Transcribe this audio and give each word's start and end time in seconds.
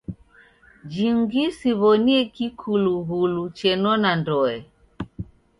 Jingi 0.93 1.43
siw'onie 1.57 2.19
kikulughulu 2.35 3.43
chenona 3.57 4.09
ndoe. 4.19 4.55